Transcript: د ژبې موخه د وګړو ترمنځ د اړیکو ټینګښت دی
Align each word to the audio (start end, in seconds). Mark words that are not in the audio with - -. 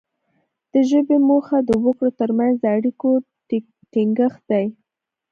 د 0.71 0.73
ژبې 0.89 1.17
موخه 1.29 1.57
د 1.67 1.69
وګړو 1.83 2.09
ترمنځ 2.19 2.55
د 2.61 2.65
اړیکو 2.77 3.09
ټینګښت 3.91 4.41
دی 4.51 4.65